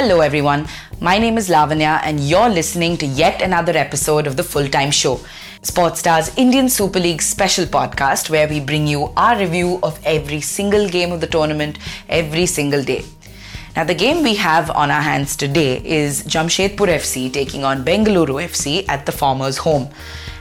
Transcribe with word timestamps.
Hello, 0.00 0.22
everyone. 0.22 0.66
My 0.98 1.18
name 1.18 1.36
is 1.36 1.50
Lavanya, 1.50 2.00
and 2.02 2.20
you're 2.20 2.48
listening 2.48 2.96
to 2.96 3.04
yet 3.04 3.42
another 3.42 3.76
episode 3.76 4.26
of 4.26 4.34
the 4.34 4.42
Full 4.42 4.66
Time 4.66 4.90
Show, 4.90 5.20
Sportstar's 5.60 6.34
Indian 6.38 6.70
Super 6.70 6.98
League 6.98 7.20
special 7.20 7.66
podcast, 7.66 8.30
where 8.30 8.48
we 8.48 8.60
bring 8.60 8.86
you 8.86 9.12
our 9.14 9.38
review 9.38 9.78
of 9.82 10.00
every 10.06 10.40
single 10.40 10.88
game 10.88 11.12
of 11.12 11.20
the 11.20 11.26
tournament 11.26 11.76
every 12.08 12.46
single 12.46 12.82
day. 12.82 13.04
Now, 13.76 13.84
the 13.84 13.94
game 13.94 14.22
we 14.22 14.36
have 14.36 14.70
on 14.70 14.90
our 14.90 15.02
hands 15.02 15.36
today 15.36 15.82
is 15.84 16.22
Jamshedpur 16.22 16.88
FC 16.96 17.30
taking 17.30 17.62
on 17.62 17.84
Bengaluru 17.84 18.42
FC 18.42 18.86
at 18.88 19.04
the 19.04 19.12
former's 19.12 19.58
home. 19.58 19.90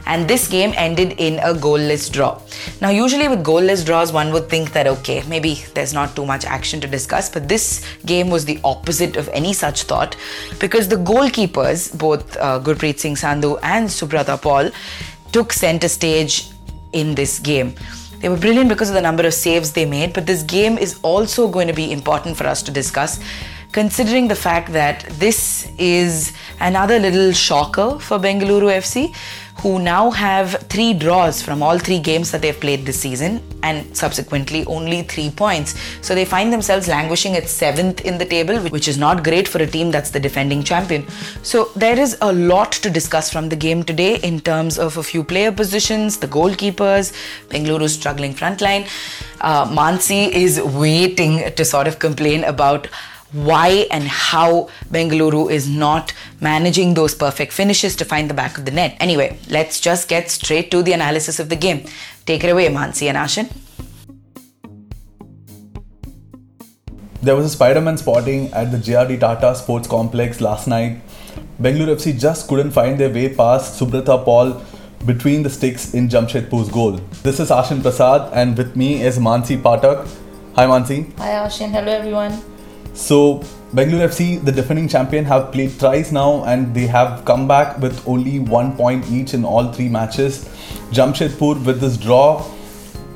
And 0.05 0.27
this 0.27 0.47
game 0.47 0.73
ended 0.75 1.13
in 1.17 1.39
a 1.39 1.53
goalless 1.53 2.11
draw. 2.11 2.41
Now, 2.81 2.89
usually 2.89 3.27
with 3.27 3.43
goalless 3.43 3.85
draws, 3.85 4.11
one 4.11 4.33
would 4.33 4.49
think 4.49 4.73
that 4.73 4.87
okay, 4.87 5.23
maybe 5.27 5.63
there's 5.73 5.93
not 5.93 6.15
too 6.15 6.25
much 6.25 6.45
action 6.45 6.81
to 6.81 6.87
discuss, 6.87 7.29
but 7.29 7.47
this 7.47 7.85
game 8.05 8.29
was 8.29 8.45
the 8.45 8.59
opposite 8.63 9.15
of 9.17 9.29
any 9.29 9.53
such 9.53 9.83
thought 9.83 10.15
because 10.59 10.87
the 10.87 10.95
goalkeepers, 10.95 11.97
both 11.97 12.35
uh, 12.37 12.59
Gurpreet 12.59 12.99
Singh 12.99 13.15
Sandhu 13.15 13.59
and 13.61 13.87
Subrata 13.87 14.41
Paul, 14.41 14.71
took 15.31 15.53
center 15.53 15.87
stage 15.87 16.49
in 16.93 17.15
this 17.15 17.39
game. 17.39 17.75
They 18.19 18.27
were 18.27 18.37
brilliant 18.37 18.67
because 18.67 18.89
of 18.89 18.95
the 18.95 19.01
number 19.01 19.25
of 19.25 19.33
saves 19.33 19.71
they 19.71 19.85
made, 19.85 20.13
but 20.13 20.25
this 20.25 20.43
game 20.43 20.77
is 20.77 20.99
also 21.03 21.47
going 21.47 21.67
to 21.67 21.73
be 21.73 21.91
important 21.91 22.35
for 22.35 22.45
us 22.47 22.61
to 22.63 22.71
discuss, 22.71 23.19
considering 23.71 24.27
the 24.27 24.35
fact 24.35 24.73
that 24.73 25.05
this 25.11 25.71
is 25.77 26.33
another 26.59 26.99
little 26.99 27.31
shocker 27.31 27.97
for 27.99 28.19
Bengaluru 28.19 28.69
FC, 28.83 29.15
who 29.61 29.79
now 29.79 30.09
have 30.11 30.51
three 30.69 30.93
draws 30.93 31.41
from 31.41 31.61
all 31.61 31.77
three 31.77 31.99
games 31.99 32.31
that 32.31 32.41
they've 32.41 32.59
played 32.59 32.85
this 32.85 32.99
season 32.99 33.41
and 33.63 33.95
subsequently 33.95 34.65
only 34.65 35.01
three 35.03 35.29
points. 35.29 35.75
So 36.01 36.15
they 36.15 36.25
find 36.25 36.51
themselves 36.51 36.87
languishing 36.87 37.35
at 37.35 37.49
seventh 37.49 38.01
in 38.01 38.17
the 38.17 38.25
table, 38.25 38.57
which 38.69 38.87
is 38.87 38.97
not 38.97 39.23
great 39.23 39.47
for 39.47 39.59
a 39.59 39.67
team 39.67 39.91
that's 39.91 40.11
the 40.11 40.19
defending 40.19 40.63
champion. 40.63 41.05
So 41.43 41.69
there 41.75 41.99
is 41.99 42.17
a 42.21 42.31
lot 42.31 42.71
to 42.71 42.89
discuss 42.89 43.31
from 43.31 43.49
the 43.49 43.55
game 43.55 43.83
today 43.83 44.15
in 44.17 44.39
terms 44.39 44.79
of 44.79 44.97
a 44.97 45.03
few 45.03 45.23
player 45.23 45.51
positions, 45.51 46.17
the 46.17 46.27
goalkeepers, 46.27 47.13
Bengaluru's 47.49 47.93
struggling 47.93 48.33
front 48.33 48.61
line. 48.61 48.85
Uh, 49.41 49.65
Mansi 49.65 50.29
is 50.29 50.61
waiting 50.61 51.51
to 51.53 51.65
sort 51.65 51.87
of 51.87 51.99
complain 51.99 52.43
about 52.43 52.87
why 53.31 53.87
and 53.91 54.03
how 54.03 54.69
Bengaluru 54.91 55.51
is 55.51 55.69
not 55.69 56.13
managing 56.41 56.93
those 56.93 57.13
perfect 57.13 57.53
finishes 57.53 57.95
to 57.97 58.05
find 58.05 58.29
the 58.29 58.33
back 58.33 58.57
of 58.57 58.65
the 58.65 58.71
net. 58.71 58.97
Anyway, 58.99 59.37
let's 59.49 59.79
just 59.79 60.07
get 60.07 60.29
straight 60.29 60.71
to 60.71 60.81
the 60.81 60.93
analysis 60.93 61.39
of 61.39 61.49
the 61.49 61.55
game. 61.55 61.85
Take 62.25 62.43
it 62.43 62.49
away, 62.49 62.67
Mansi 62.67 63.07
and 63.07 63.17
Aashin. 63.17 63.49
There 67.21 67.35
was 67.35 67.45
a 67.45 67.49
Spider-Man 67.49 67.97
spotting 67.97 68.51
at 68.53 68.71
the 68.71 68.77
JRD 68.77 69.19
Tata 69.19 69.53
Sports 69.53 69.87
Complex 69.87 70.39
last 70.39 70.67
night. 70.67 71.01
Bengaluru 71.61 71.95
FC 71.95 72.17
just 72.17 72.47
couldn't 72.47 72.71
find 72.71 72.97
their 72.97 73.09
way 73.09 73.35
past 73.35 73.79
Subrata 73.79 74.23
Paul 74.23 74.61
between 75.05 75.43
the 75.43 75.49
sticks 75.49 75.93
in 75.93 76.07
Jamshedpur's 76.07 76.69
goal. 76.69 76.93
This 77.23 77.39
is 77.39 77.49
Aashin 77.49 77.81
Prasad 77.81 78.31
and 78.33 78.57
with 78.57 78.75
me 78.75 79.01
is 79.03 79.19
Mansi 79.19 79.61
Patak. 79.61 80.07
Hi 80.55 80.65
Mansi. 80.65 81.13
Hi 81.17 81.31
Aashin, 81.31 81.71
hello 81.71 81.91
everyone. 81.91 82.58
So 82.93 83.43
Bengaluru 83.73 84.07
FC, 84.09 84.43
the 84.43 84.51
defending 84.51 84.87
champion, 84.87 85.25
have 85.25 85.51
played 85.51 85.71
thrice 85.71 86.11
now 86.11 86.43
and 86.45 86.73
they 86.73 86.87
have 86.87 87.23
come 87.25 87.47
back 87.47 87.77
with 87.79 88.07
only 88.07 88.39
one 88.39 88.75
point 88.75 89.05
each 89.09 89.33
in 89.33 89.45
all 89.45 89.71
three 89.71 89.89
matches. 89.89 90.45
Jamshedpur 90.91 91.63
with 91.65 91.79
this 91.79 91.97
draw 91.97 92.45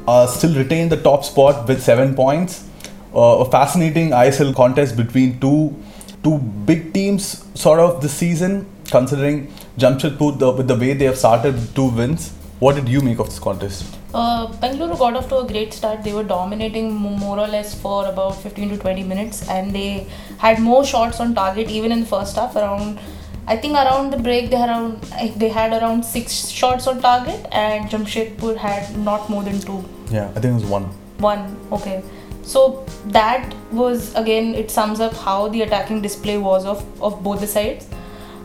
uh, 0.08 0.28
still 0.28 0.54
retain 0.56 0.90
the 0.90 0.98
top 0.98 1.24
spot 1.24 1.68
with 1.68 1.82
seven 1.82 2.16
points. 2.16 2.68
Uh, 3.16 3.40
a 3.40 3.50
fascinating 3.50 4.10
ISL 4.12 4.56
contest 4.56 4.96
between 4.96 5.40
two 5.40 5.76
two 6.24 6.38
big 6.38 6.94
teams 6.94 7.46
sort 7.54 7.80
of 7.80 8.02
this 8.02 8.14
season, 8.14 8.66
considering 8.90 9.52
Jamshedpur 9.78 10.40
the, 10.40 10.52
with 10.52 10.68
the 10.68 10.76
way 10.76 10.94
they 10.94 11.06
have 11.06 11.18
started 11.18 11.56
two 11.76 11.90
wins. 11.90 12.34
What 12.64 12.76
did 12.76 12.88
you 12.88 13.02
make 13.02 13.20
of 13.20 13.26
this 13.30 13.40
contest? 13.40 13.98
Uh, 14.14 14.48
Bengaluru 14.48 14.98
got 14.98 15.18
off 15.18 15.28
to 15.28 15.40
a 15.40 15.46
great 15.46 15.74
start. 15.74 16.02
They 16.02 16.14
were 16.14 16.24
dominating 16.24 16.94
more 16.94 17.38
or 17.38 17.48
less 17.48 17.74
for 17.78 18.08
about 18.08 18.38
15 18.42 18.70
to 18.70 18.78
20 18.78 19.04
minutes, 19.04 19.50
and 19.50 19.76
they 19.76 20.08
had 20.38 20.60
more 20.60 20.86
shots 20.86 21.20
on 21.20 21.36
target 21.36 21.70
even 21.70 21.92
in 21.92 22.00
the 22.00 22.06
first 22.06 22.38
half. 22.38 22.56
Around, 22.56 23.02
I 23.48 23.58
think 23.58 23.74
around 23.74 24.12
the 24.12 24.18
break 24.18 24.50
they 24.50 24.56
had 24.56 24.70
around 24.70 25.02
they 25.44 25.50
had 25.50 25.74
around 25.74 26.06
six 26.06 26.48
shots 26.48 26.88
on 26.88 27.02
target, 27.02 27.46
and 27.52 27.90
Jamshedpur 27.90 28.56
had 28.56 28.98
not 28.98 29.30
more 29.30 29.44
than 29.44 29.60
two. 29.60 29.84
Yeah, 30.10 30.30
I 30.30 30.40
think 30.40 30.52
it 30.52 30.62
was 30.62 30.66
one. 30.78 30.86
One, 31.18 31.60
okay. 31.74 32.02
So 32.44 32.86
that 33.08 33.54
was 33.74 34.16
again 34.16 34.56
it 34.56 34.72
sums 34.72 35.02
up 35.02 35.14
how 35.26 35.50
the 35.50 35.64
attacking 35.64 36.02
display 36.02 36.38
was 36.38 36.66
of, 36.66 36.88
of 37.02 37.22
both 37.24 37.42
the 37.42 37.48
sides. 37.58 37.93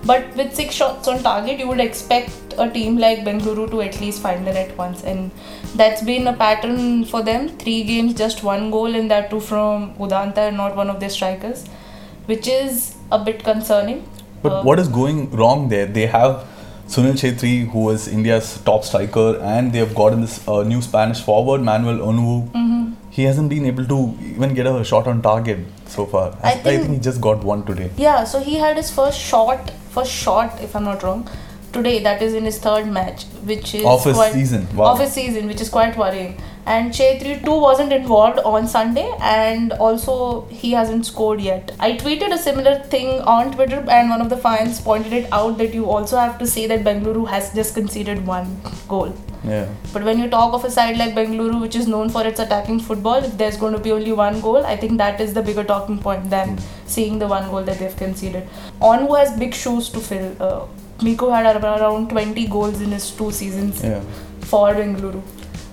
But 0.05 0.35
with 0.37 0.55
six 0.55 0.75
shots 0.75 1.09
on 1.09 1.23
target, 1.23 1.59
you 1.59 1.69
would 1.69 1.81
expect 1.81 2.55
a 2.57 2.69
team 2.71 2.99
like 2.99 3.19
Bengaluru 3.21 3.71
to 3.71 3.83
at 3.83 4.01
least 4.01 4.23
find 4.23 4.47
the 4.47 4.53
net 4.53 4.77
once, 4.79 5.03
and 5.05 5.31
that's 5.77 6.03
been 6.03 6.27
a 6.27 6.33
pattern 6.33 7.05
for 7.05 7.23
them. 7.23 7.49
Three 7.59 7.83
games, 7.85 8.15
just 8.15 8.43
one 8.43 8.71
goal, 8.71 8.95
and 8.95 9.11
that 9.11 9.29
too 9.31 9.41
from 9.41 9.95
Udanta, 9.97 10.55
not 10.55 10.77
one 10.77 10.89
of 10.89 11.01
their 11.01 11.11
strikers, 11.11 11.65
which 12.27 12.49
is 12.49 12.95
a 13.13 13.19
bit 13.19 13.43
concerning. 13.45 14.05
But 14.43 14.53
Uh, 14.53 14.63
what 14.63 14.79
is 14.79 14.89
going 14.89 15.31
wrong 15.33 15.69
there? 15.69 15.87
They 15.87 16.07
have 16.07 16.45
Sunil 16.89 17.15
Chhetri, 17.23 17.69
who 17.71 17.91
is 17.91 18.09
India's 18.09 18.59
top 18.65 18.85
striker, 18.85 19.37
and 19.43 19.73
they 19.73 19.79
have 19.79 19.95
gotten 19.95 20.21
this 20.23 20.37
uh, 20.49 20.63
new 20.63 20.81
Spanish 20.81 21.21
forward, 21.21 21.61
Manuel 21.61 21.99
Onwu. 21.99 22.37
Mm-hmm. 22.53 22.85
He 23.11 23.25
hasn't 23.25 23.49
been 23.51 23.67
able 23.67 23.85
to 23.87 23.99
even 24.31 24.55
get 24.55 24.67
a 24.67 24.85
shot 24.85 25.07
on 25.09 25.21
target 25.23 25.59
so 25.87 26.07
far. 26.07 26.27
I 26.43 26.53
I, 26.53 26.55
think, 26.55 26.65
think- 26.65 26.95
he 26.95 26.99
just 27.09 27.21
got 27.21 27.43
one 27.45 27.65
today. 27.65 27.91
Yeah, 27.97 28.25
so 28.25 28.41
he 28.41 28.55
had 28.65 28.77
his 28.77 28.91
first 28.91 29.19
shot, 29.21 29.73
first 29.91 30.13
short, 30.13 30.51
if 30.61 30.77
I'm 30.77 30.85
not 30.85 31.03
wrong, 31.03 31.29
today. 31.73 32.03
That 32.03 32.23
is 32.23 32.35
in 32.35 32.45
his 32.45 32.59
third 32.59 32.87
match, 32.87 33.25
which 33.45 33.75
is 33.75 33.85
Of 33.85 34.05
his 34.05 34.15
quite, 34.15 34.33
season, 34.33 34.69
wow. 34.75 34.93
Of 34.93 35.01
his 35.01 35.13
season, 35.13 35.47
which 35.47 35.61
is 35.61 35.69
quite 35.69 35.97
worrying. 35.97 36.41
And 36.67 36.93
Chhetri 36.93 37.43
too 37.45 37.59
wasn't 37.59 37.93
involved 37.93 38.41
on 38.41 38.67
Sunday, 38.69 39.11
and 39.21 39.73
also 39.73 40.47
he 40.49 40.73
hasn't 40.73 41.07
scored 41.07 41.41
yet. 41.41 41.73
I 41.81 41.93
tweeted 41.93 42.33
a 42.33 42.39
similar 42.39 42.79
thing 42.95 43.23
on 43.23 43.53
Twitter, 43.53 43.85
and 43.89 44.11
one 44.11 44.21
of 44.21 44.29
the 44.29 44.37
fans 44.37 44.81
pointed 44.81 45.15
it 45.15 45.33
out 45.33 45.57
that 45.59 45.73
you 45.73 45.87
also 45.87 46.19
have 46.19 46.39
to 46.39 46.47
say 46.47 46.67
that 46.67 46.85
Bengaluru 46.85 47.27
has 47.29 47.55
just 47.55 47.75
conceded 47.75 48.27
one 48.27 48.61
goal. 48.87 49.15
Yeah. 49.45 49.69
But 49.93 50.03
when 50.05 50.19
you 50.19 50.29
talk 50.29 50.53
of 50.55 50.65
a 50.65 50.71
side 50.71 50.97
like 50.99 51.15
Bengaluru, 51.15 51.61
which 51.61 51.77
is 51.77 51.87
known 51.87 52.09
for 52.11 52.27
its 52.27 52.41
attacking 52.41 52.81
football, 52.81 53.17
if 53.17 53.37
there's 53.39 53.57
going 53.57 53.73
to 53.73 53.79
be 53.79 53.93
only 53.93 54.13
one 54.13 54.41
goal, 54.41 54.65
I 54.67 54.77
think 54.77 54.99
that 54.99 55.21
is 55.21 55.33
the 55.35 55.43
bigger 55.43 55.65
talking 55.65 55.99
point 55.99 56.29
than 56.31 56.59
seeing 56.87 57.19
the 57.19 57.27
one 57.29 57.49
goal 57.51 57.63
that 57.63 57.79
they've 57.79 57.97
conceded. 57.97 58.49
Onwu 58.81 59.19
has 59.19 59.39
big 59.39 59.55
shoes 59.55 59.89
to 59.91 60.01
fill. 60.01 60.35
Uh, 60.43 60.67
Miku 60.99 61.31
had 61.31 61.63
around 61.65 62.11
20 62.11 62.47
goals 62.49 62.81
in 62.81 62.91
his 62.91 63.11
two 63.13 63.31
seasons 63.31 63.83
Yeah. 63.85 64.01
for 64.41 64.75
Bengaluru. 64.75 65.23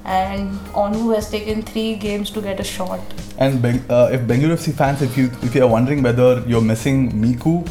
And 0.05 0.51
Onwu 0.73 1.15
has 1.15 1.31
taken 1.31 1.63
three 1.63 1.95
games 1.95 2.29
to 2.31 2.41
get 2.41 2.59
a 2.59 2.63
shot. 2.63 2.99
And 3.39 3.59
Beng- 3.63 3.81
uh, 3.89 4.09
if 4.13 4.21
Bengaluru 4.21 4.53
FC 4.53 4.71
fans, 4.71 5.01
if 5.01 5.17
you 5.17 5.31
if 5.41 5.55
you 5.55 5.63
are 5.63 5.67
wondering 5.67 6.03
whether 6.03 6.43
you're 6.47 6.61
missing 6.61 7.11
Miku, 7.13 7.67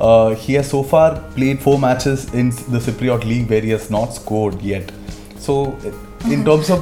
uh, 0.00 0.34
he 0.34 0.54
has 0.54 0.68
so 0.68 0.82
far 0.82 1.20
played 1.36 1.60
four 1.62 1.78
matches 1.78 2.24
in 2.34 2.50
the 2.50 2.80
Cypriot 2.80 3.24
League 3.24 3.48
where 3.48 3.60
he 3.60 3.70
has 3.70 3.88
not 3.88 4.12
scored 4.14 4.60
yet. 4.60 4.90
So 5.46 5.54
in 6.36 6.44
terms 6.44 6.70
of 6.70 6.80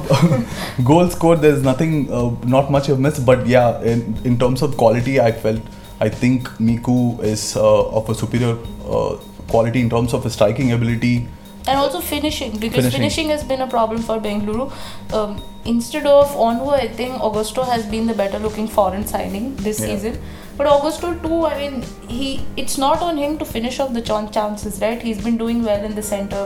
goal 0.83 1.09
scored, 1.09 1.41
there's 1.41 1.61
nothing, 1.63 2.11
uh, 2.11 2.29
not 2.57 2.71
much 2.71 2.89
of 2.89 2.99
missed. 2.99 3.25
But 3.25 3.45
yeah, 3.47 3.81
in, 3.81 4.17
in 4.23 4.39
terms 4.39 4.61
of 4.61 4.75
quality, 4.77 5.19
I 5.19 5.31
felt 5.31 5.61
I 5.99 6.09
think 6.09 6.47
Miku 6.69 7.23
is 7.23 7.55
uh, 7.55 7.87
of 8.01 8.09
a 8.09 8.15
superior 8.15 8.57
uh, 8.89 9.17
quality 9.47 9.81
in 9.81 9.89
terms 9.89 10.13
of 10.13 10.23
his 10.23 10.33
striking 10.33 10.71
ability. 10.71 11.27
And 11.67 11.79
also 11.79 11.99
finishing, 11.99 12.51
because 12.59 12.75
Finishing. 12.85 12.99
finishing, 12.99 13.29
has 13.29 13.43
been 13.43 13.61
a 13.61 13.67
problem 13.67 14.01
for 14.07 14.19
Bengaluru. 14.19 14.65
Um, 15.13 15.41
instead 15.65 16.05
of 16.05 16.27
Onwu, 16.47 16.73
I 16.79 16.87
think 16.87 17.15
Augusto 17.15 17.65
has 17.65 17.85
been 17.93 18.05
the 18.05 18.13
better 18.13 18.37
looking 18.37 18.67
foreign 18.67 19.05
signing 19.07 19.55
this 19.67 19.79
Yeah. 19.79 19.87
season. 19.87 20.19
But 20.57 20.67
Augusto 20.67 21.09
too, 21.23 21.39
I 21.47 21.57
mean, 21.61 21.81
he 22.07 22.27
it's 22.55 22.77
not 22.77 23.01
on 23.07 23.17
him 23.17 23.37
to 23.39 23.45
finish 23.45 23.79
off 23.79 23.93
the 23.93 24.01
chan- 24.01 24.29
chances, 24.31 24.79
right? 24.83 25.01
He's 25.01 25.23
been 25.23 25.37
doing 25.37 25.63
well 25.69 25.83
in 25.89 25.95
the 25.95 26.03
center, 26.03 26.43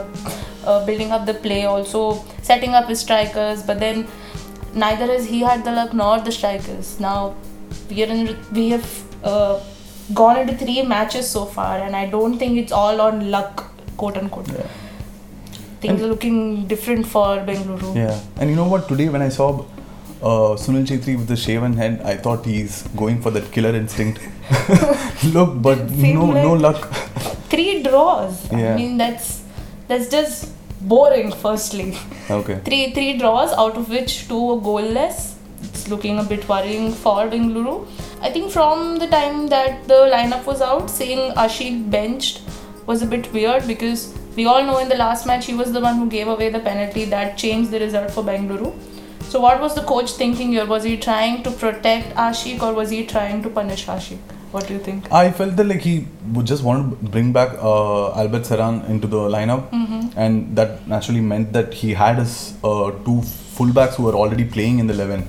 uh, 0.64 0.84
building 0.86 1.10
up 1.10 1.26
the 1.26 1.34
play, 1.34 1.64
also 1.64 2.24
setting 2.42 2.74
up 2.74 2.88
his 2.88 3.00
strikers. 3.00 3.62
But 3.62 3.80
then 3.80 4.06
neither 4.74 5.06
has 5.06 5.26
he 5.26 5.40
had 5.40 5.64
the 5.64 5.72
luck 5.72 5.94
nor 5.94 6.20
the 6.20 6.32
strikers. 6.32 6.98
Now 7.00 7.34
we 7.88 8.02
are 8.04 8.06
in, 8.06 8.36
we 8.52 8.68
have 8.70 9.24
uh, 9.24 9.60
gone 10.14 10.38
into 10.38 10.56
three 10.56 10.82
matches 10.82 11.28
so 11.28 11.44
far, 11.44 11.78
and 11.78 11.96
I 11.96 12.06
don't 12.06 12.38
think 12.38 12.58
it's 12.58 12.72
all 12.72 13.00
on 13.00 13.30
luck, 13.30 13.72
quote 13.96 14.16
unquote. 14.16 14.48
Yeah. 14.48 14.66
Things 15.80 16.02
are 16.02 16.06
looking 16.06 16.66
different 16.66 17.06
for 17.06 17.38
Bengaluru. 17.38 17.96
Yeah, 17.96 18.20
and 18.36 18.50
you 18.50 18.56
know 18.56 18.68
what? 18.68 18.88
Today 18.88 19.08
when 19.08 19.22
I 19.22 19.30
saw 19.30 19.64
uh, 20.22 20.56
Sunil 20.56 20.86
Chhetri 20.86 21.16
with 21.16 21.28
the 21.28 21.36
shaven 21.36 21.74
head, 21.74 22.02
I 22.04 22.16
thought 22.16 22.44
he's 22.44 22.82
going 22.88 23.22
for 23.22 23.30
that 23.30 23.50
killer 23.50 23.74
instinct. 23.74 24.20
Look, 25.24 25.62
but 25.62 25.88
Seemed 25.88 26.14
no, 26.14 26.32
no 26.32 26.52
luck. 26.54 26.92
Three 27.48 27.82
draws. 27.82 28.50
Yeah. 28.52 28.74
I 28.74 28.76
mean 28.76 28.98
that's 28.98 29.39
that's 29.90 30.08
just 30.08 30.52
boring. 30.92 31.32
Firstly, 31.44 31.88
Okay. 32.38 32.58
three 32.68 32.82
three 32.98 33.10
draws 33.18 33.52
out 33.64 33.76
of 33.82 33.90
which 33.96 34.14
two 34.28 34.40
were 34.50 34.60
goalless. 34.70 35.26
It's 35.68 35.88
looking 35.92 36.18
a 36.18 36.24
bit 36.32 36.48
worrying 36.48 36.92
for 37.02 37.16
Bengaluru. 37.34 37.74
I 38.28 38.30
think 38.36 38.50
from 38.52 38.96
the 39.02 39.08
time 39.16 39.46
that 39.48 39.86
the 39.88 40.00
lineup 40.14 40.46
was 40.52 40.62
out, 40.70 40.88
seeing 40.90 41.32
Ashique 41.44 41.82
benched 41.96 42.40
was 42.86 43.02
a 43.02 43.06
bit 43.14 43.30
weird 43.32 43.66
because 43.66 44.06
we 44.36 44.46
all 44.46 44.62
know 44.70 44.78
in 44.78 44.88
the 44.88 44.96
last 44.96 45.26
match 45.26 45.46
he 45.46 45.54
was 45.54 45.72
the 45.72 45.80
one 45.88 45.96
who 45.96 46.08
gave 46.14 46.28
away 46.28 46.48
the 46.56 46.60
penalty 46.70 47.04
that 47.16 47.36
changed 47.44 47.70
the 47.70 47.80
result 47.80 48.10
for 48.10 48.24
Bengaluru. 48.24 48.72
So 49.32 49.40
what 49.40 49.60
was 49.60 49.74
the 49.74 49.82
coach 49.82 50.12
thinking 50.12 50.52
here? 50.52 50.66
Was 50.66 50.84
he 50.84 50.96
trying 50.96 51.42
to 51.44 51.50
protect 51.50 52.14
Ashique 52.16 52.62
or 52.68 52.72
was 52.74 52.90
he 52.90 53.06
trying 53.06 53.42
to 53.44 53.50
punish 53.50 53.86
Ashique? 53.86 54.18
What 54.52 54.66
do 54.66 54.74
you 54.74 54.80
think? 54.80 55.10
I 55.12 55.30
felt 55.30 55.56
that 55.56 55.64
like 55.64 55.80
he 55.80 56.06
would 56.32 56.46
just 56.46 56.64
want 56.64 56.90
to 56.90 57.10
bring 57.10 57.32
back 57.32 57.50
uh, 57.62 58.12
Albert 58.20 58.42
Serran 58.42 58.88
into 58.88 59.06
the 59.06 59.18
lineup, 59.34 59.68
and 60.16 60.56
that 60.56 60.86
naturally 60.88 61.20
meant 61.20 61.52
that 61.52 61.72
he 61.72 61.94
had 61.94 62.18
his 62.18 62.54
uh, 62.64 62.90
two 63.04 63.20
fullbacks 63.58 63.94
who 63.94 64.04
were 64.04 64.14
already 64.14 64.44
playing 64.44 64.80
in 64.80 64.86
the 64.88 64.94
eleven. 64.94 65.28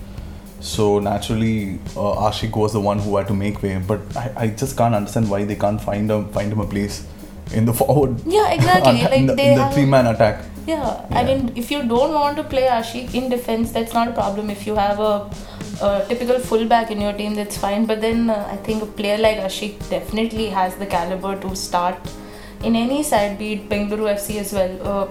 So 0.59 1.00
naturally, 1.00 1.79
uh, 1.95 2.29
Ashique 2.29 2.56
was 2.56 2.73
the 2.73 2.79
one 2.79 3.00
who 3.00 3.15
had 3.18 3.27
to 3.27 3.33
make 3.33 3.62
way. 3.62 3.77
But 3.79 4.01
I, 4.15 4.31
I 4.38 4.47
just 4.47 4.77
can't 4.77 4.94
understand 4.95 5.29
why 5.29 5.44
they 5.44 5.56
can't 5.56 5.81
find 5.81 6.12
a, 6.12 6.23
find 6.27 6.51
him 6.51 6.59
a 6.59 6.68
place 6.68 7.06
in 7.53 7.65
the 7.65 7.73
forward. 7.81 8.21
Yeah, 8.25 8.51
exactly. 8.51 9.01
in 9.19 9.25
the, 9.27 9.35
they 9.35 9.53
in 9.53 9.57
the 9.59 9.69
three 9.69 9.85
man 9.85 10.07
attack. 10.07 10.45
Yeah, 10.68 11.06
I 11.09 11.23
mean, 11.23 11.51
if 11.56 11.71
you 11.71 11.81
don't 11.83 12.13
want 12.13 12.38
to 12.38 12.44
play 12.44 12.63
Ashique 12.63 13.15
in 13.15 13.29
defense, 13.29 13.71
that's 13.71 13.94
not 13.94 14.09
a 14.09 14.12
problem. 14.13 14.51
If 14.51 14.68
you 14.68 14.75
have 14.75 15.00
a, 15.00 15.29
a 15.81 16.06
typical 16.07 16.39
fullback 16.39 16.92
in 16.92 17.01
your 17.01 17.13
team, 17.13 17.36
that's 17.36 17.57
fine. 17.57 17.86
But 17.86 18.01
then 18.01 18.30
uh, 18.30 18.48
I 18.51 18.57
think 18.57 18.83
a 18.83 18.86
player 18.86 19.18
like 19.18 19.38
Ashique 19.38 19.89
definitely 19.89 20.48
has 20.48 20.75
the 20.75 20.86
caliber 20.86 21.39
to 21.42 21.56
start 21.56 21.98
in 22.63 22.75
any 22.75 23.04
side, 23.04 23.38
be 23.38 23.54
it 23.54 23.69
Bengaluru 23.69 24.13
FC 24.13 24.39
as 24.39 24.54
well. 24.54 24.88
Uh, 24.88 25.07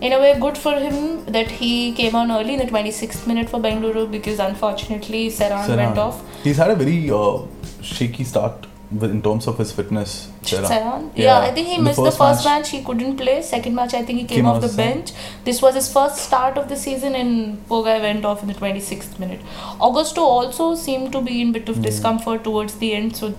in 0.00 0.12
a 0.12 0.18
way, 0.20 0.38
good 0.38 0.56
for 0.56 0.74
him 0.74 1.24
that 1.26 1.50
he 1.50 1.92
came 1.92 2.14
on 2.14 2.30
early 2.30 2.54
in 2.54 2.60
the 2.60 2.66
26th 2.66 3.26
minute 3.26 3.48
for 3.48 3.58
Bengaluru 3.58 4.10
because 4.10 4.38
unfortunately 4.38 5.28
Serran 5.28 5.76
went 5.76 5.98
off. 5.98 6.22
He's 6.44 6.56
had 6.56 6.70
a 6.70 6.76
very 6.76 7.10
uh, 7.10 7.38
shaky 7.82 8.24
start 8.24 8.67
in 8.90 9.20
terms 9.22 9.46
of 9.46 9.58
his 9.58 9.70
fitness. 9.70 10.28
Serran? 10.42 11.10
Yeah, 11.14 11.38
I 11.40 11.50
think 11.52 11.68
he 11.68 11.74
In 11.74 11.84
missed 11.84 12.02
the 12.02 12.10
first 12.10 12.44
match. 12.44 12.70
He 12.70 12.82
couldn't 12.82 13.16
play. 13.18 13.42
Second 13.42 13.74
match, 13.74 13.92
I 13.94 14.02
think 14.02 14.20
he 14.20 14.24
came, 14.24 14.36
Came 14.38 14.46
off 14.46 14.60
the 14.62 14.68
the 14.68 14.76
bench. 14.76 15.12
This 15.44 15.60
was 15.60 15.74
his 15.74 15.92
first 15.92 16.16
start 16.16 16.56
of 16.56 16.68
the 16.70 16.76
season, 16.76 17.14
and 17.14 17.68
Pogai 17.68 18.00
went 18.00 18.24
off 18.24 18.42
in 18.42 18.48
the 18.48 18.54
26th 18.54 19.18
minute. 19.18 19.40
Augusto 19.78 20.22
also 20.22 20.74
seemed 20.74 21.12
to 21.12 21.20
be 21.20 21.40
in 21.42 21.52
bit 21.52 21.68
of 21.68 21.76
Hmm. 21.76 21.82
discomfort 21.82 22.44
towards 22.44 22.76
the 22.84 22.94
end, 22.94 23.16
so 23.16 23.34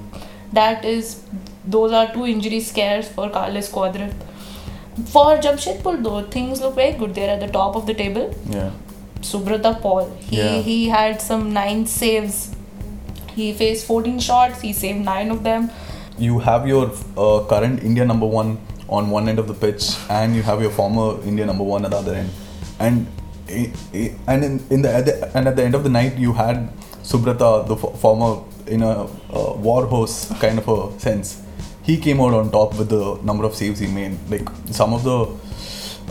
that 0.53 0.85
is 0.85 1.15
those 1.65 1.91
are 2.01 2.05
two 2.13 2.27
injury 2.27 2.59
scares 2.59 3.07
for 3.07 3.29
Carlos 3.29 3.71
Cuadrat. 3.71 4.13
For 5.15 5.37
Jamshedpur, 5.37 6.03
though, 6.03 6.21
things 6.37 6.61
look 6.61 6.75
very 6.75 6.93
good. 6.93 7.15
They're 7.15 7.29
at 7.29 7.39
the 7.39 7.47
top 7.47 7.75
of 7.75 7.85
the 7.87 7.93
table. 7.93 8.33
Yeah. 8.49 8.69
Subrata 9.21 9.73
Paul. 9.81 10.09
He 10.29 10.37
Yeah. 10.37 10.61
he 10.69 10.77
had 10.89 11.21
some 11.21 11.51
nine 11.53 11.85
saves. 11.87 12.39
He 13.35 13.53
faced 13.53 13.85
14 13.87 14.19
shots. 14.19 14.61
He 14.61 14.73
saved 14.73 15.05
nine 15.05 15.31
of 15.31 15.43
them. 15.43 15.69
you 16.23 16.37
have 16.45 16.67
your 16.67 16.85
uh, 17.17 17.45
current 17.49 17.81
India 17.89 18.05
number 18.05 18.25
one 18.31 18.49
on 18.89 19.09
one 19.09 19.29
end 19.31 19.39
of 19.39 19.47
the 19.47 19.53
pitch, 19.53 19.83
and 20.09 20.35
you 20.35 20.41
have 20.47 20.61
your 20.61 20.71
former 20.77 21.05
India 21.31 21.45
number 21.45 21.63
one 21.63 21.85
at 21.85 21.91
the 21.91 21.97
other 21.97 22.15
end, 22.21 22.29
and 22.79 23.07
i- 23.59 23.71
i- 23.99 24.11
and 24.33 24.43
in, 24.47 24.55
in 24.77 24.81
the, 24.85 24.91
at 24.97 25.05
the 25.09 25.13
and 25.37 25.47
at 25.51 25.55
the 25.59 25.63
end 25.67 25.75
of 25.79 25.83
the 25.87 25.91
night 25.97 26.17
you 26.25 26.33
had 26.33 26.57
Subrata, 27.11 27.51
the 27.71 27.77
f- 27.83 27.95
former 28.01 28.31
in 28.67 28.81
a 28.89 28.91
uh, 29.03 29.53
war 29.67 29.85
horse 29.93 30.17
kind 30.41 30.59
of 30.63 30.67
a 30.75 30.99
sense. 31.07 31.31
He 31.89 31.95
came 32.07 32.19
out 32.25 32.33
on 32.41 32.51
top 32.57 32.77
with 32.81 32.89
the 32.97 33.05
number 33.31 33.45
of 33.51 33.55
saves 33.61 33.79
he 33.79 33.87
made. 33.87 34.17
Like 34.35 34.49
some 34.81 34.93
of 34.99 35.03
the, 35.09 35.17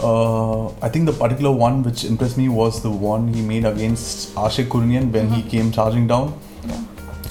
uh, 0.02 0.68
I 0.80 0.88
think 0.88 1.06
the 1.06 1.12
particular 1.12 1.50
one 1.52 1.82
which 1.82 2.04
impressed 2.04 2.38
me 2.38 2.48
was 2.48 2.82
the 2.82 2.90
one 2.90 3.28
he 3.34 3.42
made 3.42 3.64
against 3.64 4.34
Ashique 4.34 4.68
Kuruniyan 4.68 5.10
when 5.12 5.28
he 5.30 5.42
came 5.42 5.70
charging 5.72 6.06
down. 6.06 6.38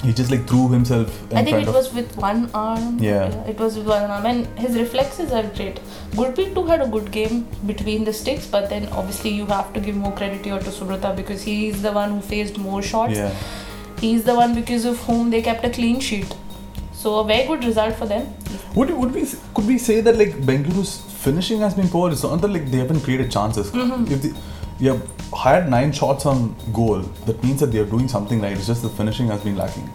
Yeah. 0.00 0.06
He 0.06 0.12
just 0.12 0.30
like 0.30 0.46
threw 0.48 0.68
himself 0.70 1.20
in 1.30 1.38
I 1.38 1.44
think 1.44 1.66
it 1.66 1.72
was 1.72 1.92
with 1.92 2.16
one 2.16 2.50
arm. 2.54 2.98
Yeah. 2.98 3.44
It 3.52 3.58
was 3.58 3.76
with 3.76 3.86
one 3.86 4.10
arm, 4.10 4.26
and 4.26 4.46
his 4.58 4.76
reflexes 4.78 5.32
are 5.32 5.42
great. 5.58 5.80
Gurpreet 6.12 6.54
too 6.54 6.66
had 6.66 6.80
a 6.82 6.86
good 6.86 7.10
game 7.10 7.46
between 7.66 8.04
the 8.04 8.12
sticks, 8.12 8.46
but 8.46 8.68
then 8.70 8.88
obviously 8.88 9.30
you 9.30 9.46
have 9.46 9.72
to 9.74 9.80
give 9.80 9.96
more 9.96 10.12
credit 10.12 10.44
here 10.44 10.58
to 10.58 10.70
Subrata 10.70 11.14
because 11.16 11.42
he 11.42 11.68
is 11.68 11.82
the 11.82 11.92
one 11.92 12.10
who 12.12 12.20
faced 12.20 12.58
more 12.58 12.82
shots. 12.82 13.16
yeah. 13.16 13.34
He's 14.00 14.22
the 14.24 14.34
one 14.34 14.54
because 14.54 14.84
of 14.84 15.00
whom 15.00 15.30
they 15.30 15.42
kept 15.42 15.64
a 15.64 15.70
clean 15.70 15.98
sheet. 15.98 16.36
So 16.92 17.18
a 17.20 17.24
very 17.24 17.46
good 17.46 17.64
result 17.64 17.96
for 17.96 18.06
them. 18.06 18.28
Would 18.76 18.90
would 18.90 19.12
we 19.14 19.24
could 19.54 19.66
we 19.66 19.78
say 19.78 20.00
that 20.00 20.16
like 20.16 20.32
Bengaluru's 20.50 21.00
finishing 21.24 21.60
has 21.60 21.74
been 21.74 21.88
poor? 21.88 22.10
It's 22.12 22.22
not 22.22 22.40
that 22.40 22.48
like 22.48 22.70
they 22.70 22.78
haven't 22.78 23.00
created 23.00 23.30
chances. 23.32 23.70
Mm-hmm. 23.72 24.12
If 24.12 24.22
they, 24.22 24.32
you 24.78 24.90
have 24.94 25.30
had 25.36 25.68
nine 25.68 25.92
shots 25.92 26.26
on 26.26 26.54
goal, 26.72 27.00
that 27.26 27.42
means 27.42 27.60
that 27.60 27.66
they 27.72 27.78
are 27.78 27.86
doing 27.86 28.08
something 28.08 28.40
right. 28.40 28.52
It's 28.52 28.66
just 28.66 28.82
the 28.82 28.88
finishing 28.88 29.28
has 29.28 29.40
been 29.42 29.56
lacking. 29.56 29.88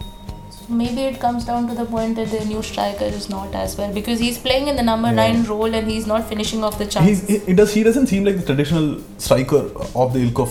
Maybe 0.69 1.01
it 1.01 1.19
comes 1.19 1.45
down 1.45 1.67
to 1.67 1.75
the 1.75 1.85
point 1.85 2.15
that 2.15 2.29
their 2.29 2.45
new 2.45 2.61
striker 2.63 3.03
is 3.05 3.29
not 3.29 3.53
as 3.53 3.77
well 3.77 3.93
because 3.93 4.19
he's 4.19 4.37
playing 4.37 4.67
in 4.69 4.77
the 4.77 4.81
number 4.83 5.09
Yeah. 5.09 5.15
nine 5.15 5.43
role 5.43 5.73
and 5.73 5.89
he's 5.89 6.07
not 6.07 6.27
finishing 6.27 6.63
off 6.63 6.77
the 6.77 6.85
chances. 6.85 7.27
He's, 7.27 7.43
he, 7.43 7.51
it 7.51 7.55
does, 7.55 7.73
he 7.73 7.83
doesn't 7.83 8.07
seem 8.07 8.23
like 8.23 8.37
the 8.37 8.45
traditional 8.45 9.01
striker 9.17 9.69
of 9.93 10.13
the 10.13 10.21
ilk 10.21 10.39
of 10.39 10.49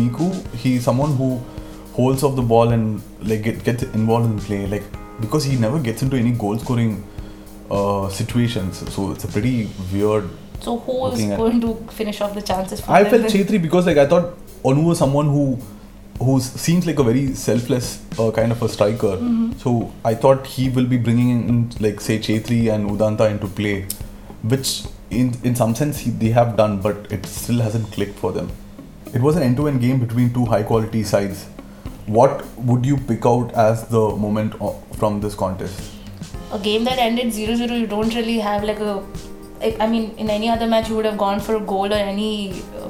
Miku. 0.00 0.32
He's 0.54 0.84
someone 0.84 1.16
who 1.16 1.40
holds 1.92 2.22
off 2.22 2.36
the 2.36 2.42
ball 2.42 2.68
and 2.68 3.02
like 3.22 3.42
get, 3.42 3.64
gets 3.64 3.82
involved 3.82 4.30
in 4.30 4.38
play. 4.38 4.66
Like 4.66 4.84
because 5.20 5.42
he 5.44 5.56
never 5.56 5.80
gets 5.80 6.02
into 6.02 6.16
any 6.16 6.30
goal 6.30 6.56
scoring 6.58 7.04
uh, 7.70 8.08
situations. 8.10 8.78
So 8.94 9.10
it's 9.10 9.24
a 9.24 9.28
pretty 9.28 9.68
weird 9.92 10.30
so 10.60 10.78
who 10.78 11.06
is 11.08 11.24
going 11.36 11.60
to 11.60 11.74
finish 11.92 12.20
off 12.20 12.34
the 12.34 12.42
chances 12.42 12.80
for 12.80 12.90
I 12.90 13.02
them 13.02 13.10
felt 13.10 13.22
then? 13.22 13.30
Chhetri 13.30 13.62
because 13.62 13.86
like 13.86 13.96
I 13.96 14.06
thought 14.06 14.36
Onwu 14.64 14.86
was 14.86 14.98
someone 14.98 15.26
who 15.26 15.58
who 16.18 16.40
seems 16.40 16.86
like 16.86 16.98
a 16.98 17.04
very 17.04 17.34
selfless 17.34 18.04
uh, 18.18 18.30
kind 18.32 18.50
of 18.50 18.60
a 18.62 18.68
striker. 18.68 19.16
Mm-hmm. 19.16 19.52
So 19.58 19.92
I 20.04 20.14
thought 20.14 20.46
he 20.46 20.68
will 20.68 20.86
be 20.86 20.96
bringing 20.96 21.48
in 21.48 21.70
like 21.80 22.00
say 22.00 22.18
Chhetri 22.18 22.72
and 22.72 22.90
Udanta 22.90 23.30
into 23.30 23.46
play, 23.46 23.86
which 24.42 24.84
in 25.10 25.34
in 25.44 25.54
some 25.54 25.74
sense 25.74 25.98
he, 25.98 26.10
they 26.10 26.30
have 26.30 26.56
done, 26.56 26.80
but 26.80 27.12
it 27.12 27.26
still 27.26 27.60
hasn't 27.60 27.92
clicked 27.92 28.18
for 28.18 28.32
them. 28.32 28.50
It 29.14 29.22
was 29.22 29.36
an 29.36 29.42
end-to-end 29.42 29.80
game 29.80 30.00
between 30.00 30.34
two 30.34 30.44
high-quality 30.44 31.02
sides. 31.02 31.44
What 32.06 32.44
would 32.58 32.84
you 32.84 32.98
pick 32.98 33.24
out 33.24 33.54
as 33.54 33.86
the 33.88 34.00
moment 34.24 34.54
from 34.98 35.20
this 35.20 35.34
contest? 35.34 35.94
a 36.50 36.58
game 36.58 36.84
that 36.84 36.98
ended 36.98 37.26
0-0 37.26 37.78
you 37.78 37.86
don't 37.86 38.14
really 38.14 38.38
have 38.38 38.64
like 38.64 38.80
a 38.80 39.04
I- 39.62 39.76
i 39.80 39.86
mean 39.86 40.04
in 40.18 40.30
any 40.30 40.48
other 40.48 40.66
match 40.66 40.88
you 40.88 40.96
would 40.96 41.04
have 41.04 41.18
gone 41.18 41.40
for 41.40 41.54
a 41.56 41.60
goal 41.60 41.92
or 41.92 42.02
any 42.14 42.62
uh, 42.80 42.88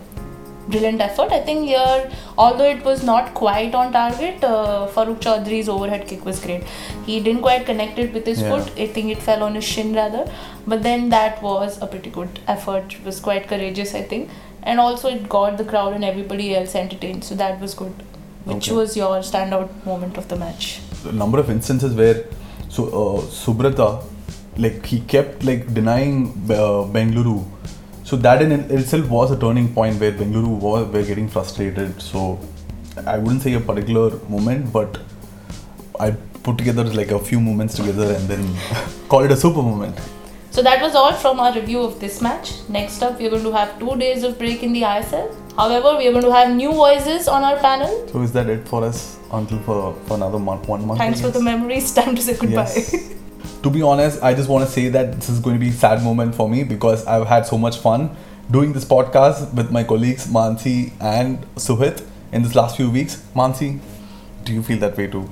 brilliant 0.73 1.01
effort. 1.01 1.33
I 1.33 1.41
think 1.41 1.67
here 1.67 2.11
although 2.37 2.69
it 2.71 2.85
was 2.85 3.03
not 3.03 3.33
quite 3.33 3.75
on 3.75 3.91
target 3.93 4.43
uh, 4.45 4.87
Farukh 4.95 5.21
Choudhary's 5.27 5.69
overhead 5.75 6.07
kick 6.07 6.27
was 6.27 6.41
great. 6.41 6.65
He 7.07 7.21
didn't 7.21 7.41
quite 7.41 7.65
connect 7.65 7.99
it 7.99 8.13
with 8.13 8.27
his 8.27 8.43
Yeah. 8.43 8.51
foot. 8.51 8.73
I 8.79 8.87
think 8.87 9.11
it 9.15 9.23
fell 9.29 9.43
on 9.47 9.55
his 9.55 9.65
shin 9.65 9.95
rather. 9.95 10.25
But 10.67 10.83
then 10.83 11.09
that 11.15 11.41
was 11.43 11.81
a 11.81 11.87
pretty 11.87 12.11
good 12.11 12.41
effort. 12.57 12.93
It 12.99 13.03
was 13.07 13.19
quite 13.29 13.49
courageous 13.49 13.95
i 13.95 14.03
think. 14.03 14.29
And 14.63 14.79
also 14.85 15.09
it 15.09 15.27
got 15.37 15.57
the 15.57 15.65
crowd 15.65 15.95
and 15.95 16.05
everybody 16.05 16.55
else 16.55 16.75
entertained. 16.75 17.25
So 17.25 17.35
that 17.37 17.59
was 17.63 17.73
good. 17.83 17.95
Which 18.45 18.69
Okay. 18.69 18.77
was 18.83 18.95
your 19.01 19.15
standout 19.31 19.71
moment 19.87 20.19
of 20.19 20.29
the 20.29 20.37
match? 20.45 20.69
A 21.07 21.13
number 21.13 21.39
of 21.47 21.49
instances 21.57 21.95
where 21.95 22.25
so 22.69 22.85
uh, 23.03 23.23
Subrata 23.41 23.89
like 24.59 24.85
he 24.87 25.01
kept 25.01 25.45
like 25.45 25.73
denying 25.73 26.17
uh, 26.51 26.83
Bengaluru 26.97 27.39
so 28.05 28.17
that 28.17 28.43
in 28.43 28.53
itself 28.53 29.09
was 29.09 29.31
a 29.31 29.39
turning 29.39 29.73
point 29.73 30.01
where 30.01 30.13
Bengaluru 30.13 30.59
was 30.67 30.87
were 30.95 31.03
getting 31.03 31.29
frustrated 31.29 32.01
so 32.03 32.39
I 33.07 33.19
wouldn't 33.19 33.43
say 33.43 33.55
a 33.55 33.61
particular 33.61 34.19
moment 34.29 34.73
but 34.73 34.99
I 36.01 36.11
put 36.43 36.59
together 36.59 36.85
like 36.85 37.11
a 37.11 37.19
few 37.19 37.41
moments 37.41 37.75
together 37.77 38.13
and 38.15 38.29
then 38.29 38.57
call 39.09 39.25
it 39.25 39.31
a 39.31 39.37
super 39.37 39.63
moment 39.73 39.99
So 40.51 40.63
that 40.67 40.81
was 40.83 40.95
all 41.01 41.13
from 41.23 41.41
our 41.41 41.51
review 41.55 41.81
of 41.81 42.01
this 42.01 42.21
match. 42.21 42.49
Next 42.77 43.03
up, 43.03 43.21
we're 43.21 43.31
going 43.31 43.45
to 43.45 43.53
have 43.53 43.79
two 43.83 43.93
days 43.97 44.25
of 44.29 44.39
break 44.39 44.63
in 44.69 44.73
the 44.73 44.81
ISL. 44.83 45.27
However, 45.57 45.97
we 45.99 46.09
are 46.09 46.13
going 46.17 46.25
to 46.25 46.33
have 46.33 46.49
new 46.55 46.73
voices 46.73 47.29
on 47.29 47.45
our 47.45 47.59
panel. 47.67 47.93
so 48.13 48.23
is 48.23 48.33
that 48.33 48.49
it 48.55 48.67
for 48.67 48.83
us 48.89 49.19
until 49.33 49.61
for, 49.69 49.95
for 50.07 50.15
another 50.17 50.41
month 50.49 50.67
one 50.67 50.85
month 50.87 50.99
Thanks 50.99 51.21
for 51.21 51.31
the 51.39 51.41
memories. 51.41 51.95
Time 52.01 52.17
to 52.17 52.23
say 52.23 52.37
goodbye. 52.37 52.73
Yes. 52.75 53.15
To 53.63 53.71
be 53.71 53.83
honest, 53.83 54.23
I 54.23 54.35
just 54.35 54.49
want 54.49 54.65
to 54.65 54.71
say 54.71 54.89
that 54.89 55.15
this 55.15 55.29
is 55.29 55.41
going 55.41 55.57
to 55.57 55.61
be 55.61 55.71
a 55.71 55.73
sad 55.73 56.03
moment 56.03 56.35
for 56.35 56.49
me 56.49 56.63
because 56.65 57.05
I've 57.07 57.27
had 57.27 57.45
so 57.47 57.59
much 57.59 57.79
fun 57.79 58.17
doing 58.51 58.73
this 58.73 58.85
podcast 58.85 59.53
with 59.53 59.71
my 59.73 59.83
colleagues 59.85 60.27
Mansi 60.29 60.93
and 61.01 61.43
Suhith 61.57 62.07
in 62.33 62.43
this 62.43 62.55
last 62.55 62.77
few 62.77 62.89
weeks. 62.91 63.17
Mansi, 63.35 63.81
do 64.45 64.53
you 64.53 64.63
feel 64.63 64.79
that 64.79 64.97
way 64.97 65.09
too? 65.09 65.29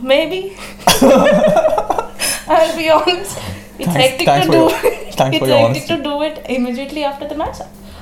Maybe. 0.00 0.54
I'll 0.86 2.76
be 2.76 2.90
honest. 2.90 3.38
It's 3.78 3.86
Thanks- 3.86 3.94
hectic 3.94 4.26
thanks 4.26 4.46
to 4.46 4.52
for 4.52 4.52
do. 4.52 4.58
your- 4.88 4.94
it's 5.08 5.16
hectic 5.16 5.42
honesty. 5.42 5.96
to 5.96 6.02
do 6.02 6.22
it 6.22 6.44
immediately 6.48 7.04
after 7.04 7.26
the 7.26 7.34
match. 7.34 7.58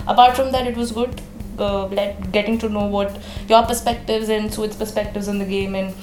Apart 0.07 0.37
from 0.37 0.51
that, 0.53 0.67
it 0.67 0.77
was 0.77 0.93
good. 0.93 1.21
Uh, 1.59 1.87
getting 2.33 2.59
to 2.59 2.69
know 2.69 2.87
what 2.87 3.19
your 3.49 3.63
perspectives 3.65 4.29
and 4.29 4.53
Suit's 4.53 4.77
perspectives 4.77 5.27
on 5.27 5.39
the 5.39 5.47
game 5.47 5.75
and 5.75 5.95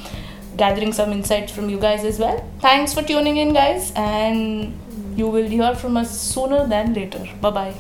gathering 0.57 0.93
some 0.93 1.11
insights 1.11 1.51
from 1.51 1.69
you 1.69 1.79
guys 1.79 2.03
as 2.03 2.19
well. 2.19 2.47
Thanks 2.59 2.93
for 2.93 3.01
tuning 3.01 3.37
in, 3.37 3.53
guys, 3.53 3.91
and 3.95 4.77
you 5.15 5.27
will 5.27 5.47
hear 5.47 5.75
from 5.75 5.97
us 5.97 6.17
sooner 6.17 6.67
than 6.67 6.93
later. 6.93 7.27
Bye 7.41 7.51
bye. 7.51 7.75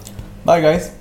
Bye, 0.45 0.61
guys. 0.61 0.95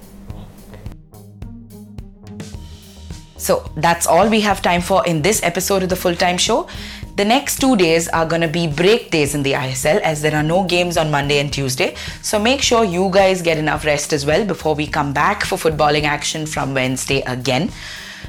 So 3.36 3.68
that's 3.76 4.06
all 4.06 4.28
we 4.28 4.40
have 4.42 4.62
time 4.62 4.80
for 4.80 5.04
in 5.04 5.22
this 5.22 5.42
episode 5.42 5.82
of 5.82 5.88
the 5.88 5.96
full 5.96 6.14
time 6.14 6.38
show. 6.38 6.68
The 7.16 7.24
next 7.24 7.58
two 7.60 7.76
days 7.76 8.08
are 8.08 8.24
going 8.24 8.40
to 8.40 8.48
be 8.48 8.66
break 8.66 9.10
days 9.10 9.34
in 9.34 9.42
the 9.42 9.52
ISL 9.52 10.00
as 10.00 10.22
there 10.22 10.34
are 10.34 10.42
no 10.42 10.64
games 10.64 10.96
on 10.96 11.10
Monday 11.10 11.40
and 11.40 11.52
Tuesday. 11.52 11.94
So 12.22 12.38
make 12.38 12.62
sure 12.62 12.84
you 12.84 13.10
guys 13.12 13.42
get 13.42 13.58
enough 13.58 13.84
rest 13.84 14.12
as 14.12 14.24
well 14.24 14.46
before 14.46 14.74
we 14.74 14.86
come 14.86 15.12
back 15.12 15.44
for 15.44 15.56
footballing 15.56 16.04
action 16.04 16.46
from 16.46 16.72
Wednesday 16.72 17.20
again. 17.22 17.70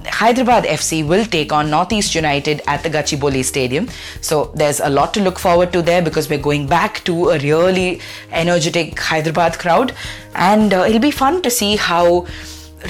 Hyderabad 0.05 0.65
FC 0.65 1.05
will 1.07 1.25
take 1.25 1.51
on 1.51 1.69
Northeast 1.69 2.15
United 2.15 2.61
at 2.67 2.83
the 2.83 2.89
Gachibowli 2.89 3.43
Stadium. 3.43 3.87
So 4.21 4.51
there's 4.55 4.79
a 4.79 4.89
lot 4.89 5.13
to 5.15 5.21
look 5.21 5.39
forward 5.39 5.73
to 5.73 5.81
there 5.81 6.01
because 6.01 6.29
we're 6.29 6.39
going 6.39 6.67
back 6.67 7.03
to 7.05 7.29
a 7.29 7.39
really 7.39 8.01
energetic 8.31 8.99
Hyderabad 8.99 9.59
crowd. 9.59 9.95
And 10.35 10.73
uh, 10.73 10.85
it'll 10.87 10.99
be 10.99 11.11
fun 11.11 11.41
to 11.41 11.49
see 11.49 11.75
how 11.75 12.25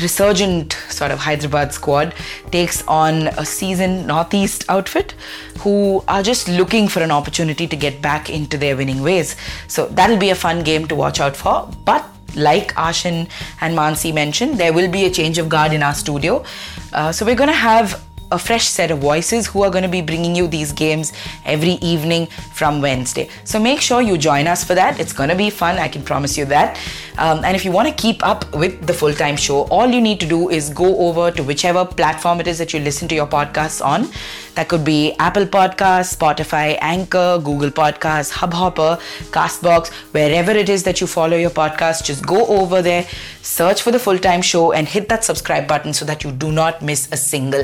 resurgent 0.02 0.74
sort 0.90 1.12
of 1.12 1.20
Hyderabad 1.20 1.74
squad 1.74 2.14
takes 2.52 2.86
on 2.88 3.28
a 3.28 3.46
seasoned 3.46 4.08
Northeast 4.08 4.66
outfit 4.70 5.14
who 5.60 6.04
are 6.08 6.24
just 6.24 6.48
looking 6.48 6.88
for 6.88 7.02
an 7.02 7.12
opportunity 7.12 7.68
to 7.68 7.76
get 7.76 8.02
back 8.02 8.30
into 8.30 8.58
their 8.58 8.76
winning 8.76 9.02
ways. 9.02 9.36
So 9.68 9.88
that'll 9.88 10.18
be 10.18 10.30
a 10.30 10.36
fun 10.36 10.64
game 10.64 10.88
to 10.88 10.96
watch 10.96 11.20
out 11.20 11.36
for. 11.36 11.70
But 11.86 12.06
like 12.36 12.74
Aashin 12.76 13.30
and 13.62 13.78
Mansi 13.78 14.14
mentioned, 14.14 14.58
there 14.58 14.74
will 14.74 14.90
be 14.90 15.06
a 15.06 15.12
change 15.12 15.38
of 15.38 15.50
guard 15.50 15.74
in 15.74 15.84
our 15.84 15.94
studio. 15.94 16.44
Uh, 16.92 17.12
so 17.12 17.26
we're 17.26 17.36
going 17.36 17.50
to 17.50 17.56
have 17.56 18.04
a 18.32 18.40
fresh 18.40 18.68
set 18.68 18.92
of 18.92 19.00
voices 19.00 19.48
who 19.48 19.64
are 19.64 19.70
going 19.70 19.84
to 19.84 19.90
be 19.90 20.02
bringing 20.02 20.36
you 20.36 20.48
these 20.48 20.72
games 20.72 21.14
every 21.46 21.74
evening 21.82 22.28
from 22.54 22.82
Wednesday. 22.82 23.30
So 23.44 23.60
make 23.60 23.82
sure 23.82 24.02
you 24.02 24.18
join 24.18 24.48
us 24.48 24.64
for 24.64 24.76
that. 24.76 25.00
It's 25.00 25.14
going 25.14 25.30
to 25.30 25.36
be 25.36 25.50
fun, 25.50 25.78
I 25.78 25.88
can 25.88 26.04
promise 26.04 26.38
you 26.38 26.46
that. 26.46 26.80
Um, 27.18 27.46
and 27.46 27.56
if 27.56 27.64
you 27.64 27.72
want 27.72 27.88
to 27.88 27.94
keep 27.94 28.26
up 28.26 28.52
with 28.56 28.88
the 28.88 28.94
full 28.94 29.14
time 29.14 29.36
show, 29.36 29.64
all 29.66 29.88
you 29.88 30.02
need 30.02 30.20
to 30.20 30.26
do 30.26 30.50
is 30.50 30.70
go 30.70 30.98
over 30.98 31.32
to 31.32 31.44
whichever 31.44 31.86
platform 31.86 32.40
it 32.40 32.48
is 32.48 32.58
that 32.58 32.74
you 32.74 32.80
listen 32.80 33.08
to 33.10 33.16
your 33.16 33.28
podcasts 33.28 33.86
on. 33.86 34.10
That 34.56 34.68
could 34.68 34.86
be 34.86 35.14
Apple 35.18 35.46
Podcasts, 35.46 36.16
Spotify, 36.16 36.78
Anchor, 36.80 37.40
Google 37.44 37.72
Podcasts, 37.72 38.32
Hubhopper, 38.32 39.00
Castbox, 39.32 39.92
wherever 40.14 40.52
it 40.52 40.70
is 40.70 40.84
that 40.84 41.02
you 41.02 41.08
follow 41.08 41.38
your 41.38 41.50
podcast. 41.50 42.04
Just 42.04 42.26
go 42.26 42.46
over 42.46 42.82
there, 42.82 43.08
search 43.42 43.82
for 43.82 43.92
the 43.92 44.00
full 44.00 44.20
time 44.20 44.42
show, 44.42 44.72
and 44.72 44.88
hit 44.88 45.10
that 45.10 45.24
subscribe 45.24 45.68
button 45.68 45.94
so 45.94 46.06
that 46.06 46.24
you 46.24 46.32
do 46.32 46.52
not 46.52 46.82
miss 46.82 47.12
a 47.12 47.18
single 47.18 47.64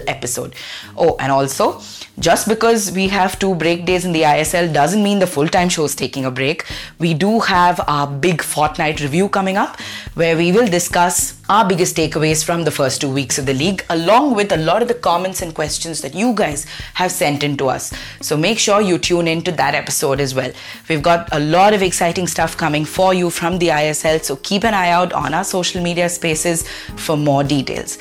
episode. 0.49 0.97
Oh, 0.97 1.15
and 1.19 1.31
also, 1.31 1.81
just 2.19 2.47
because 2.47 2.91
we 2.91 3.07
have 3.07 3.39
two 3.39 3.55
break 3.55 3.85
days 3.85 4.05
in 4.05 4.11
the 4.11 4.23
ISL 4.23 4.73
doesn't 4.73 5.01
mean 5.01 5.19
the 5.19 5.27
full 5.27 5.47
time 5.47 5.69
show 5.69 5.85
is 5.85 5.95
taking 5.95 6.25
a 6.25 6.31
break. 6.31 6.65
We 6.99 7.13
do 7.13 7.39
have 7.39 7.79
our 7.87 8.07
big 8.07 8.41
fortnight 8.41 9.01
review 9.01 9.29
coming 9.29 9.57
up 9.57 9.79
where 10.15 10.35
we 10.35 10.51
will 10.51 10.67
discuss 10.67 11.39
our 11.49 11.67
biggest 11.67 11.95
takeaways 11.95 12.43
from 12.43 12.63
the 12.63 12.71
first 12.71 13.01
two 13.01 13.11
weeks 13.11 13.39
of 13.39 13.45
the 13.45 13.53
league, 13.53 13.83
along 13.89 14.35
with 14.35 14.51
a 14.51 14.57
lot 14.57 14.81
of 14.81 14.87
the 14.87 14.93
comments 14.93 15.41
and 15.41 15.55
questions 15.55 16.01
that 16.01 16.13
you 16.13 16.33
guys 16.33 16.65
have 16.93 17.11
sent 17.11 17.43
in 17.43 17.57
to 17.57 17.69
us. 17.69 17.93
So 18.21 18.37
make 18.37 18.59
sure 18.59 18.81
you 18.81 18.97
tune 18.97 19.27
in 19.27 19.41
to 19.43 19.51
that 19.53 19.73
episode 19.73 20.19
as 20.19 20.35
well. 20.35 20.51
We've 20.89 21.01
got 21.01 21.29
a 21.31 21.39
lot 21.39 21.73
of 21.73 21.81
exciting 21.81 22.27
stuff 22.27 22.57
coming 22.57 22.85
for 22.85 23.13
you 23.13 23.29
from 23.29 23.57
the 23.57 23.69
ISL, 23.69 24.23
so 24.23 24.35
keep 24.35 24.63
an 24.63 24.73
eye 24.73 24.91
out 24.91 25.13
on 25.13 25.33
our 25.33 25.43
social 25.43 25.81
media 25.81 26.09
spaces 26.09 26.67
for 26.97 27.17
more 27.17 27.43
details. 27.43 27.97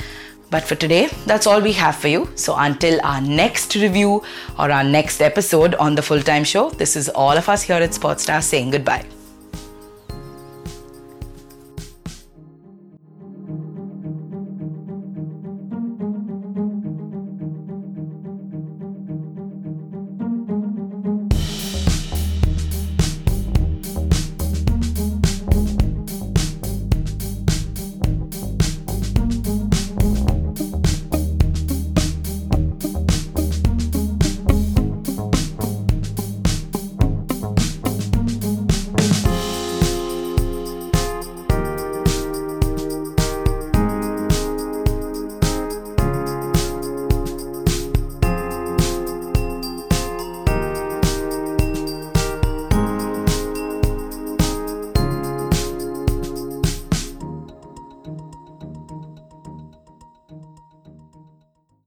But 0.50 0.64
for 0.64 0.76
today, 0.76 1.08
that's 1.26 1.46
all 1.46 1.60
we 1.60 1.72
have 1.72 1.96
for 1.96 2.08
you. 2.08 2.28
So 2.34 2.56
until 2.56 3.00
our 3.04 3.20
next 3.20 3.74
review 3.74 4.22
or 4.58 4.70
our 4.70 4.84
next 4.84 5.20
episode 5.20 5.74
on 5.74 5.94
the 5.94 6.02
full 6.02 6.22
time 6.22 6.44
show, 6.44 6.70
this 6.70 6.96
is 6.96 7.08
all 7.10 7.36
of 7.36 7.48
us 7.48 7.62
here 7.62 7.76
at 7.76 7.90
Sportstar 7.90 8.42
saying 8.42 8.70
goodbye. 8.70 9.17